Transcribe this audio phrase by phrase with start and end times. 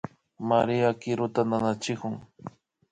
[0.49, 2.13] María kiruta nanachikun